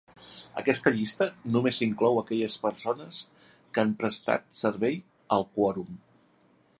[0.59, 1.25] Aquesta llista
[1.55, 3.21] només inclou aquelles persones
[3.77, 5.01] que han prestat servei
[5.39, 5.93] al Quorum.